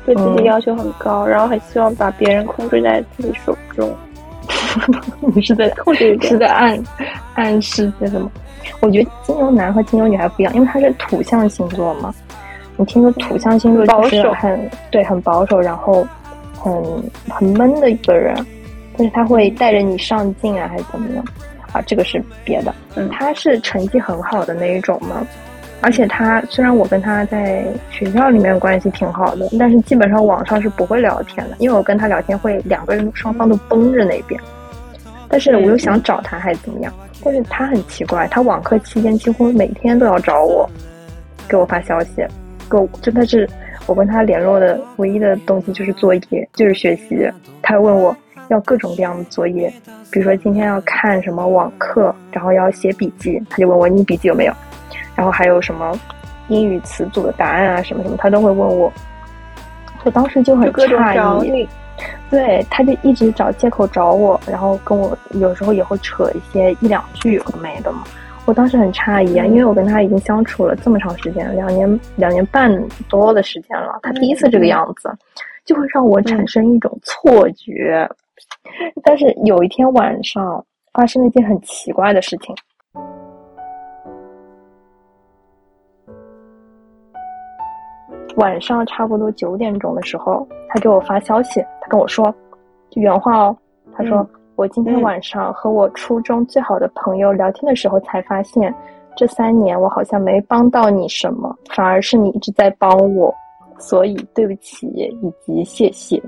[0.06, 3.94] 对自己嗯要求很高，然后很希望把别人控制在自己手中，
[5.34, 6.38] 你是在控制一点是。
[6.38, 6.82] 在暗
[7.34, 8.30] 暗示些什么？
[8.80, 12.12] 我觉得金牛男和金牛女还不一样，因为他是土象星座嘛。
[12.76, 16.06] 你听说土象星座就是保守很对，很保守，然后
[16.64, 18.34] 很很闷的一个人，
[18.96, 21.24] 但是他会带着你上进啊，还是怎么样？
[21.72, 22.74] 啊，这个是别的。
[22.96, 25.26] 嗯他是成绩很好的那一种嘛，
[25.82, 34.40] 而且他虽然我跟他在学校里面关系挺好的，但是基本上网上是不会聊天的，因为我跟他聊天会两个人双方都绷着那边。
[35.28, 36.92] 但是我又想找他还是怎么样？
[37.24, 40.68] 但是他很奇怪，他网课期间几乎每天都要找我，
[41.48, 42.24] 给我发消息，
[42.70, 43.48] 给我真的是
[43.86, 47.30] 我跟他联络的唯一的东西就是作业，就是学习。
[47.62, 48.16] 他问我
[48.48, 49.72] 要各种各样的作业，
[50.10, 54.52] 比如说今天要看什么网课，然后要写笔记，他就问我你笔记有没有，
[55.14, 55.98] 然后还有什么
[56.48, 58.92] 英语词组的答案啊什么什么，他都会问我。
[60.04, 61.66] 我当时就很诧异，
[62.30, 68.04] 对，他就一直找借口找我，然后跟我有时候也会扯一些一两句有的没的嘛。
[68.46, 72.70] 我当时很诧异啊，因为我跟他已经相处了这么长时间，两年两年半
[73.08, 75.10] 多的时间了，他第一次这个样子，
[75.64, 78.06] 就会让我产生一种错觉。
[79.02, 82.54] 但是有一天晚上，发生了一件很奇怪的事情。
[88.36, 92.34] 晚上差不多九点钟的时候，他给我发消息，他跟我说，
[92.90, 93.56] 就原话哦，
[93.96, 98.72] 他说、嗯我今天嗯晚上和我初中最好的朋友聊天的时候，才发现
[99.16, 103.34] 这三年我好像没帮到你什么，反而是你一直在帮我，
[103.78, 106.22] 所以对不起以及谢谢。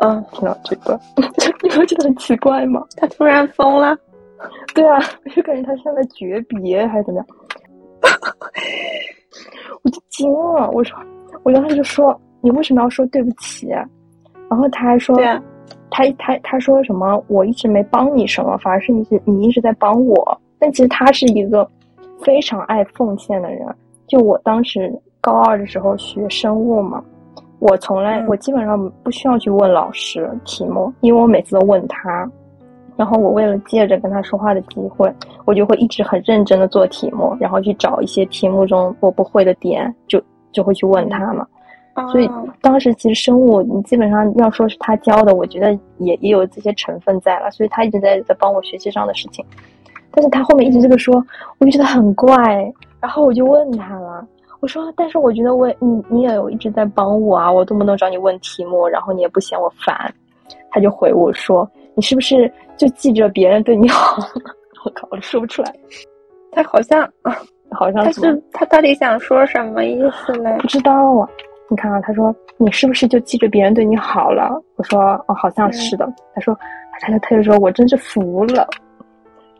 [0.00, 0.98] 嗯，听到这个，
[1.62, 2.84] 你不觉得很奇怪吗？
[2.96, 3.96] 他突然疯了，
[4.74, 7.26] 对啊，我 就感觉他像在诀别还是怎么样，
[9.82, 10.70] 我就惊了。
[10.70, 10.98] 我说，
[11.42, 13.68] 我当时就说，你为什么要说对不起？
[13.68, 15.40] 然后他还说，对啊，
[15.96, 17.22] 他他他说什么？
[17.28, 20.40] 我一直没帮你什么，反而是你是你一直在帮我。
[20.58, 21.68] 但其实他是一个
[22.20, 23.64] 非常爱奉献的人。
[24.08, 27.00] 就我当时高二的时候学生物嘛，
[27.60, 32.28] 我从来、嗯我基本上不需要去问老师题目，因为我每次都问他。
[32.96, 35.12] 然后我为了借着跟他说话的机会，
[35.44, 41.46] 我就会一直很认真的做题目，然后去找一些题目中我不会的点，就就会去问他嘛。
[42.10, 49.44] 所以哦当时其实生物，你基本上要说是他教的，我觉得也也有这些成分在了，所以他一直在在帮我学习上的事情。
[50.10, 51.24] 但是他后面一直这个说，
[51.58, 52.34] 我就觉得很怪，
[53.00, 54.26] 然后我就问他了，
[54.60, 60.12] 我说，但是我觉得我你你也有一直在帮我啊，我动不动找你问题目，然后你也不嫌我烦。
[60.70, 64.20] 他就回我说，你是不是就记着别人对你好？
[64.84, 65.72] 我靠，我说不出来，
[66.50, 67.32] 他好像，他
[67.70, 70.66] 好像他是他到底想说什么意思嘞不？
[70.66, 71.28] 知道啊。
[71.68, 74.60] 你看啊，他说你是不是就记着别人对你好了？
[74.76, 76.06] 我说哦，好像是的。
[76.34, 76.56] 他说，
[77.00, 78.68] 他就他就说我真是服了，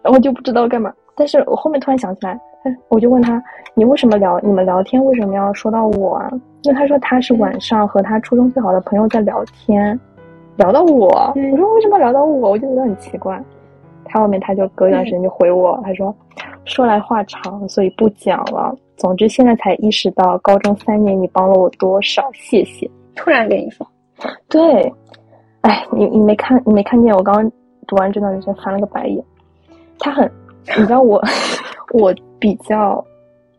[0.02, 0.92] 然后就不知道干嘛。
[1.16, 3.42] 但是我后面突然想起来，他我就问他，
[3.74, 6.28] 你为什么聊你们聊天为什么要说到我啊？
[6.62, 9.98] 因为他说他是晚上和他初中最好的朋友在聊天，
[10.56, 11.32] 聊到我。
[11.36, 12.50] 嗯我说为什么聊到我？
[12.50, 13.42] 我就觉得很奇怪。
[14.04, 16.14] 他后面他就隔一段时间就回我，他说
[16.64, 18.74] 说来话长，所以不讲了。
[18.96, 22.88] 总之现在才意识到，高中三年你帮了我多少，谢谢。
[23.16, 23.86] 突然跟你说，
[24.48, 24.92] 对，
[25.62, 27.52] 哎，你你没看你没看见我刚刚
[27.86, 29.24] 读完这段就翻了个白眼。
[29.98, 30.30] 他很，
[30.76, 31.22] 你知道我
[31.92, 33.04] 我比较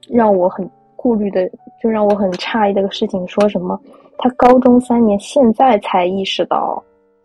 [0.09, 1.49] 让我很顾虑的，
[1.81, 3.79] 就让我很诧异的一个事情，说什么？
[4.17, 6.81] 他高中三年现在才意识到，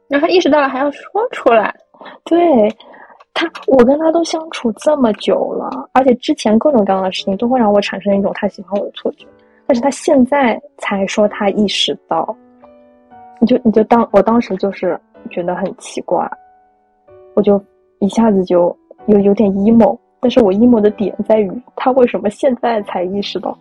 [0.09, 1.73] 然后他意识到了还要说出来，
[2.25, 2.69] 对
[3.33, 9.27] 他，我跟他都相处这么久了，而且之前各种各样的事情都会让我产生一种他喜欢我的错觉，
[9.67, 12.37] 但是他现在才说他意识到，
[13.41, 14.99] 你就你就当我当时就是
[15.31, 16.29] 觉得很奇怪，
[17.35, 17.63] 我就
[18.01, 23.57] 一下子就有有点 emo，但是我 emo 的点在于他为什么现在才意识到，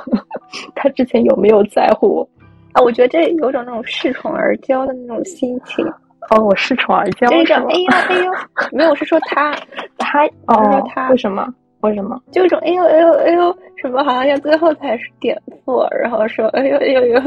[0.74, 2.28] 他之前有没有在乎我？
[2.72, 5.86] 啊，我觉得这有种那种恃宠而骄的那种心情，
[6.30, 7.74] 哦，我恃宠而骄这种哎？
[7.78, 8.32] 呦哎呦，
[8.72, 9.54] 没有，我是说他，
[9.98, 11.46] 他我哦说，他为什么？
[11.80, 12.20] 为什么？
[12.32, 17.20] 就一种哎呦哎呦哎呦，什么好像要最后才是点错，然后说哎呦哎呦哎呦，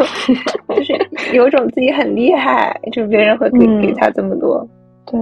[0.76, 4.68] 就是有一种自己很厉害，就别人会给、嗯给他这么多，
[5.06, 5.20] 对，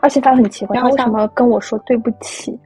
[0.00, 2.58] 而且他很奇怪，他为什么要跟我说对不起，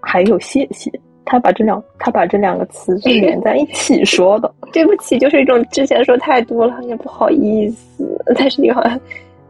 [0.00, 0.90] 还有谢谢？
[1.24, 4.50] 他把这两他把这两个词是连在一起说的。
[4.72, 8.98] 对不起，就是一种之前说太多了，也不好意思，但是你好像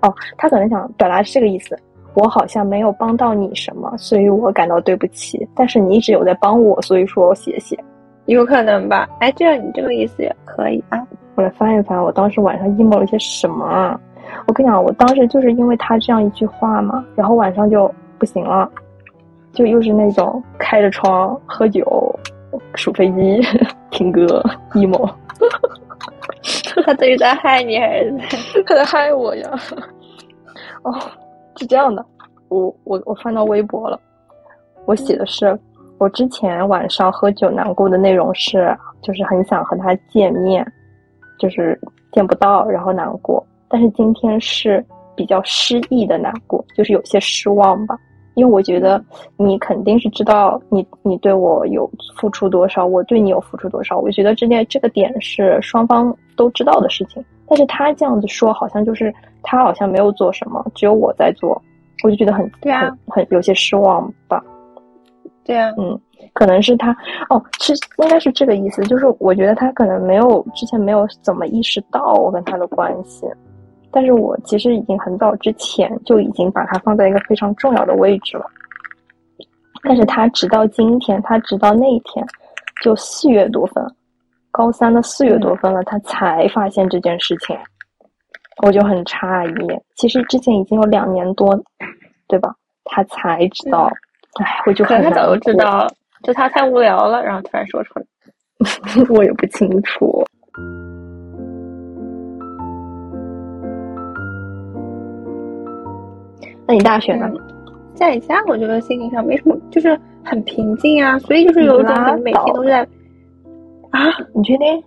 [0.03, 1.79] 哦，他可能想表达是这个意思。
[2.15, 5.47] 我好像没有帮到你什么，所以我感到对不起。
[5.55, 7.79] 但是你一直有在帮我，所以说谢谢。
[8.27, 9.09] 有可能吧？
[9.21, 11.01] 哎，这样你这个意思也可以啊。
[11.37, 13.99] 我来翻一翻，我当时晚上 emo 了些什么啊？
[14.47, 18.69] 我跟你讲，我当时就是因为他这样一句话嘛，然后晚上就不行了，
[19.53, 22.19] 就又是那种开着窗喝酒、
[22.75, 23.41] 数飞机、
[23.91, 25.09] 听歌 emo。
[26.85, 28.39] 他到底在害你还是在？
[28.67, 29.51] 他在害我呀！
[30.83, 30.95] 哦，
[31.57, 32.05] 是这样的，
[32.49, 34.01] 我我我翻到微博了，
[34.87, 35.59] 我写的是
[35.99, 40.65] 我之前晚上喝酒难过的内容是，就是很想和他见面，
[41.39, 41.79] 就是
[42.13, 43.45] 见不到，然后难过。
[43.69, 44.85] 但是今天是
[45.15, 47.99] 比较失意的难过，就是有些失望吧。
[48.39, 49.05] 因为我觉得
[49.37, 53.99] 你肯定是知道你你对我有付出多少，我对你有付出多少。
[53.99, 57.23] 我觉得这件这个点是双方都知道的事情。
[57.49, 59.13] 但是他这样子说，好像就是
[59.43, 61.61] 他好像没有做什么，只有我在做，
[62.05, 64.41] 我就觉得很对啊很很有些失望吧。
[65.45, 65.99] 对啊，嗯，
[66.33, 66.97] 可能是他
[67.29, 67.73] 哦，是
[68.03, 73.27] 应该是这个意思，就是我觉得他可能没有之前没有怎么意识到我跟他的关系，
[73.91, 78.45] 但是我其实已经很早之前就已经把它放在一个非常重要的位置了，
[79.83, 82.25] 但是他直到今天，他直到那一天，
[82.83, 83.85] 就四月多份，
[84.51, 87.57] 高三的四月多份了，他才发现这件事情，
[88.63, 89.81] 我就很诧异。
[89.97, 91.59] 其实之前已经有两年多，
[92.27, 92.55] 对吧？
[92.85, 93.91] 他才知道，
[94.41, 95.89] 哎，我就很他早就知，道了，
[96.23, 98.05] 就他太无聊了，然后突然说出来。
[99.09, 100.25] 我也不清楚。
[106.69, 107.29] 那你大学呢？
[107.35, 107.41] 嗯
[107.95, 112.81] 在家，我觉得心情上没什么，就是很平静啊，所以就是有一种每天都在
[113.91, 113.99] 啊
[114.33, 114.85] 你确定？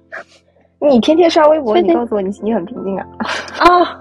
[0.80, 3.06] 你天天刷微博，你告诉我你你很平静啊？
[3.60, 4.00] 啊！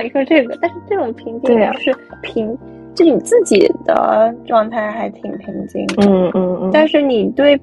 [0.00, 2.56] 你 说这个，但是这种平静就是平，
[2.94, 6.70] 就你自己的状态还挺平静的，嗯嗯嗯。
[6.72, 7.60] 但是你对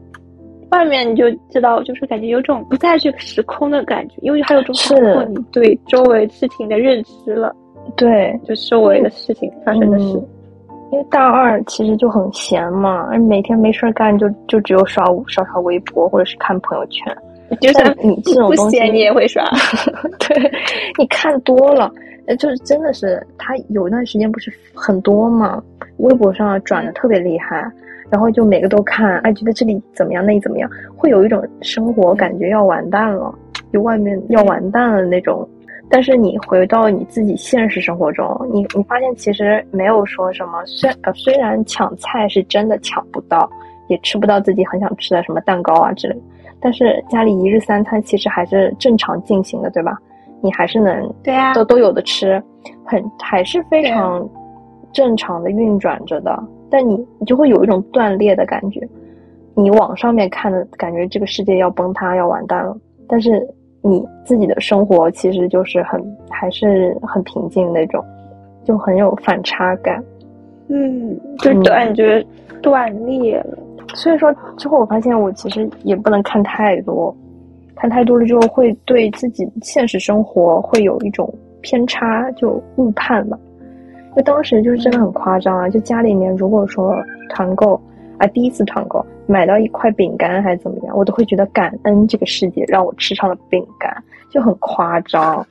[0.72, 7.55] 外面你就知道，就是感觉有种不在这个时空的感觉，因为还有种是包括你对周围事情的认知了，
[7.95, 10.05] 对，就周围的事情发生的事。
[10.05, 10.27] 嗯
[10.91, 17.17] 因为大二其实就很闲嘛，每天没事儿干就就只有刷刷刷微博或者是看朋友圈。
[17.59, 19.43] 就算你 这种不东西闲，你也会刷。
[20.19, 20.51] 对，
[20.99, 21.91] 你看多了，
[22.27, 25.61] 呃，就是真的是他有一段时间不是很多嘛，
[25.97, 27.69] 微博上转的特别厉害，
[28.09, 33.33] 然后就每个都看，哎，觉得这里怎么样，那里怎么样，会有一种生活感觉要完蛋了，
[33.73, 35.45] 就外面要完蛋了那种。
[35.89, 43.49] 但是你回到你自己现实生活中，你你发现其实没有说什么，虽呃虽然抢菜是真的抢不到，
[43.88, 46.21] 也吃不到自己很想吃的什么蛋糕啊之类的，
[46.59, 49.97] 但是家里一日三餐其实还是正常进行的，对吧？
[50.41, 52.41] 你还是能对啊都都有的吃，
[52.83, 54.27] 很还是非常
[54.91, 56.43] 正常的运转着的。
[56.69, 58.81] 但你你就会有一种断裂的感觉，
[59.53, 62.75] 你往上面看的感觉这个世界要崩塌要完蛋了，
[63.07, 63.47] 但是
[63.88, 68.03] 你自己的生活其实就是很还是很平静那种，
[68.63, 70.03] 就很有反差感。
[70.69, 72.25] 嗯，就感觉
[72.63, 73.57] 断裂了。
[73.93, 77.15] 所以说之后我发现我其实也不能看太多，
[77.75, 81.31] 看太多了之后会对自己现实生活会有一种
[81.61, 83.38] 偏差，就误判吧。
[84.15, 85.69] 就当时就是真的很夸张啊！
[85.69, 86.95] 就家里面如果说
[87.29, 87.79] 团购
[88.18, 93.95] 啊，第一次团购买到一块饼干还是怎么样，我都会觉得感恩这个世界让我吃上了饼干，
[94.30, 95.45] 就很夸张。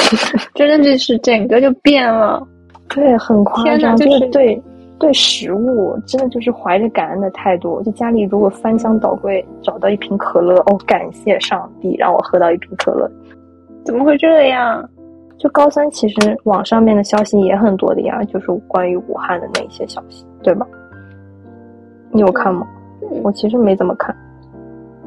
[0.54, 2.46] 真的就是整个就变了。
[2.88, 4.62] 对，很夸张，就就是是对
[4.98, 7.82] 对食物，真的就是怀着感恩的态度。
[7.82, 13.10] 就家里如果翻箱倒柜找到一瓶可乐，哦，感谢上帝让我喝到一瓶可乐。
[13.84, 14.88] 怎么会这样？
[15.38, 20.66] 就高三其实网上面的消息也很多的呀，就是关于武汉的那些消息，对吧？
[22.12, 22.66] 你有看吗？
[23.02, 24.14] 嗯我其实没怎么看。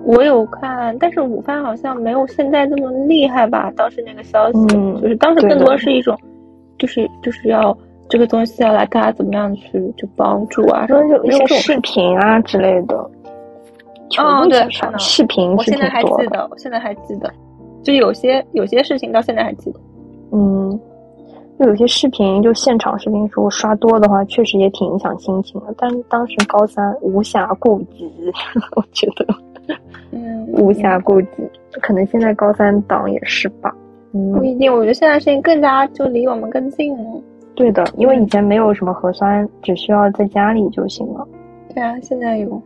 [0.04, 3.72] 我有看，但是午饭好像没有现在这么厉害吧？
[3.76, 6.18] 当时那个消息，嗯就是当时更多是一种，
[6.80, 7.78] 就是就是要
[8.10, 10.86] 这个东西要来，大家怎么样去就帮助啊？
[10.90, 13.12] 然后就一些视频啊之类的，
[14.10, 14.66] 全哦对
[14.98, 16.02] 视频我现在还。
[16.02, 17.32] 记得，我现在还记得，
[17.84, 19.80] 就有些有些事情到现在还记得。
[20.32, 20.80] 嗯，
[21.62, 25.72] 就有些视频，就现场视频，如果刷多的话，确实也挺影响心情的。
[25.78, 28.12] 但是当时高三无暇顾及，
[28.76, 29.24] 我觉得
[30.10, 31.28] 嗯，无暇顾及，
[31.80, 33.72] 可能现在高三党也是吧。
[34.12, 37.22] 嗯，不一定，我觉得现在事情更加就离我们更近了。
[37.54, 41.28] 对的，因为以前没有什么核酸，只需要在家里就行了。
[41.76, 42.60] 对啊，现在有。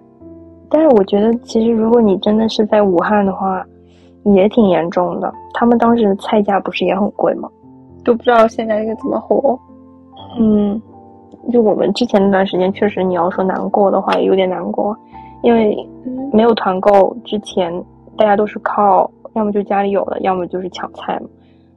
[0.70, 3.62] 但是我觉得，其实如果你真的是在武汉的话，
[4.24, 5.34] 也挺严重的。
[5.54, 7.50] 他们当时的菜价不是也很贵吗？
[8.06, 9.60] 都不知道现在应该怎么活。
[10.40, 10.82] 嗯，
[11.52, 14.98] 就我们之前那段时间，确实你要说难过的话，也有点难过，
[15.44, 15.76] 因为
[16.06, 17.74] 嗯没有团购之前，
[18.18, 21.28] 大家都是靠要么就家里有的，要么就是抢菜嘛。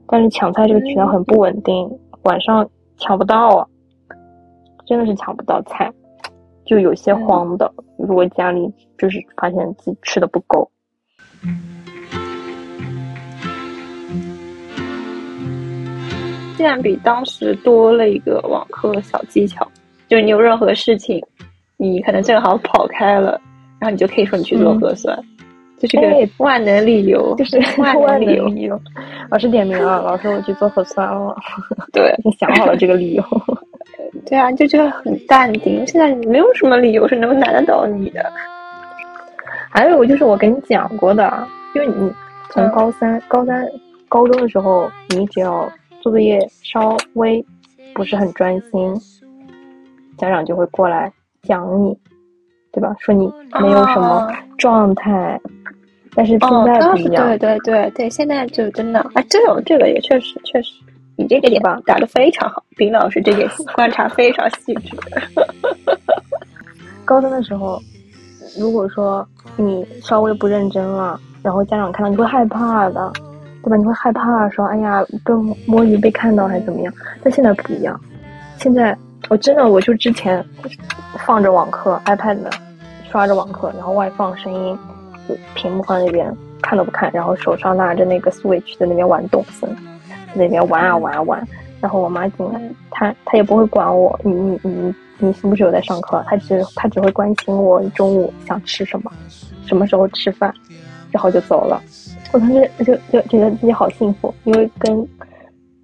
[0.07, 1.89] 但是抢菜这个渠道很不稳定，
[2.23, 2.67] 晚上
[2.97, 3.67] 抢不到啊，
[4.85, 5.91] 真的是抢不到菜，
[6.65, 7.71] 就有些慌的。
[7.97, 10.69] 如果家里就是发现自己吃的不够，
[16.59, 19.65] 竟然比当时多了一个网课小技巧，
[20.09, 21.23] 就是你有任何事情，
[21.77, 23.39] 你可能正好跑开了，
[23.79, 25.17] 然后你就可以说你去做核酸，
[25.77, 28.77] 就是哎个万能理由，就是万 万能能理由。
[29.31, 31.33] 老师点名了，老师我去做核酸了，
[31.93, 33.23] 对你想好了这个理由。
[34.27, 35.87] 对啊，就觉得很淡定。
[35.87, 38.21] 现在没有什么理由是能难得倒你的。
[39.69, 42.11] 还有就是我跟你讲过的，因为你
[42.49, 43.65] 从嗯高三、高三、
[44.09, 45.71] 高中的时候，你只要做
[46.01, 47.43] 作业稍微
[47.93, 48.93] 不是很专心，
[50.17, 51.11] 家长就会过来
[51.43, 51.97] 讲你，
[52.71, 52.95] 对吧？
[52.99, 55.39] 说你没有什么哦状态，
[56.15, 60.73] 但是现哦，在不一样，当时对对对对，现在就真的啊，这种这个也确实确实，
[61.15, 64.97] 你这个点吧打得非常好，丁老师这点观察非常细致。
[67.05, 67.81] 高中的时候，
[68.57, 69.27] 如果说
[69.57, 73.11] 你稍微不认真了，然后家长看到你会害怕的，
[73.77, 75.33] 你会害怕说，哎呀，被
[75.65, 76.93] 摸鱼被看到还是怎么样？
[77.23, 77.99] 但现在不一样，
[78.57, 78.97] 现在
[79.29, 80.43] 我真的我就之前
[81.25, 82.37] 放着网课，iPad
[83.09, 84.77] 刷着网课，然后外放声音，
[85.55, 89.69] 屏幕放那边看都不看，然后手上拿着那个 Switch 在那边玩动森，
[90.09, 91.47] 在那边玩啊玩啊玩。
[91.81, 92.61] 然后我妈进来，
[92.91, 96.21] 她她也不会管我，你你你你是不是有在上课？
[96.27, 99.09] 她只她只会关心我中午想吃什么，
[99.65, 100.53] 什么时候吃饭，
[101.09, 101.81] 然后就走了。
[102.31, 105.07] 我当时就就觉得自己好幸福，因为跟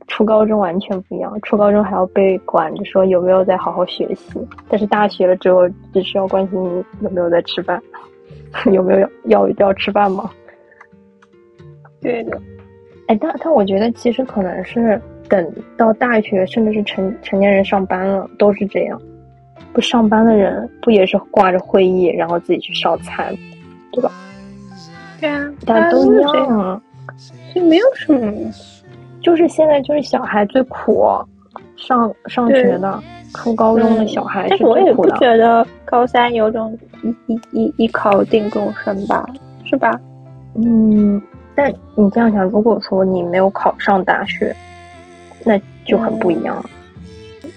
[0.08, 1.38] 初高中完全不一样。
[1.43, 4.39] 初高中还要被管着说有没有在好好学习，
[4.70, 6.64] 但是大学了之后只需要关心
[7.00, 7.82] 你有没有在吃饭，
[8.72, 10.30] 有没有要要吃饭吗？
[12.02, 12.39] 对的，
[13.08, 15.02] 哎，但但我觉得其实可能是。
[15.28, 19.02] 等到大学，甚至是成成年人上班了，都是这样。
[19.74, 23.36] 不上班的人，不也是挂着会议，然后自己去烧餐，
[23.91, 24.12] 对吧？
[25.20, 26.82] 对啊，大家都一样啊，
[27.53, 28.51] 就没有什么。
[29.22, 31.07] 就是现在，就是小孩最苦，
[31.76, 33.01] 上上学的
[33.34, 34.47] 初高中的小孩。
[34.49, 39.26] 但是我也不觉得高三有种一一一一考定终身吧，
[39.63, 39.99] 是吧？
[40.55, 41.22] 嗯，
[41.55, 44.55] 但你这样想，如果说你没有考上大学。
[45.47, 46.66] 那就很不一样了，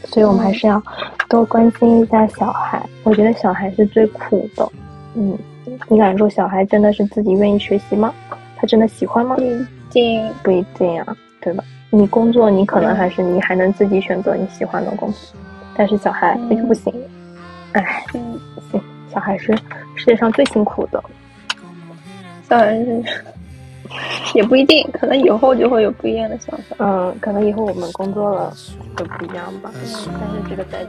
[0.04, 0.82] 所以我们还是要
[1.26, 2.78] 多关心一下小孩。
[3.02, 4.70] 我觉得小孩是最苦的，
[5.14, 5.34] 嗯，
[5.88, 8.12] 你敢说小孩真的是自己愿意学习吗？
[8.56, 9.36] 他真的喜欢吗？
[9.36, 11.64] 不一定，不一定啊，对吧？
[11.90, 15.18] 你工作，你可能还是你还能自己选择你喜欢的工作，
[15.74, 16.92] 但是小孩那就不行。
[17.72, 18.40] 哎，行，
[19.12, 19.56] 小孩是
[19.94, 21.02] 世界上最辛苦的，
[22.48, 23.02] 当然是。
[24.34, 26.76] 也不一定，可能以后就会有不一样的想法。
[26.78, 28.52] 嗯，可能以后我们工作了
[28.94, 29.70] 就不一样吧。
[29.72, 30.10] 但是
[30.46, 30.86] 这个在。